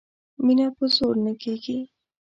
[0.45, 1.79] مینه په زور نه کیږي